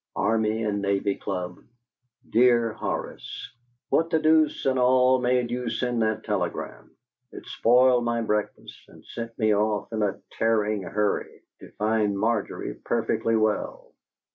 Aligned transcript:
"ARMY 0.15 0.63
AND 0.63 0.81
NAVY 0.81 1.13
CLUB. 1.13 1.63
"DEAR 2.27 2.73
HORACE, 2.73 3.53
"What 3.89 4.09
the 4.09 4.17
deuce 4.17 4.65
and 4.65 4.79
all 4.79 5.19
made 5.21 5.51
you 5.51 5.69
send 5.69 6.01
that 6.01 6.23
telegram? 6.23 6.89
It 7.31 7.45
spoiled 7.45 8.03
my 8.03 8.23
breakfast, 8.23 8.79
and 8.89 9.05
sent 9.05 9.37
me 9.37 9.53
off 9.53 9.93
in 9.93 10.01
a 10.01 10.19
tearing 10.39 10.81
hurry, 10.81 11.43
to 11.59 11.69
find 11.73 12.17
Margery 12.17 12.73
perfectly 12.83 13.35
well. 13.35 13.93